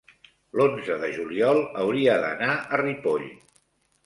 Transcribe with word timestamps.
l'onze 0.59 0.95
de 1.03 1.09
juliol 1.17 1.61
hauria 1.83 2.17
d'anar 2.25 2.49
a 2.55 2.81
Ripoll. 2.85 3.29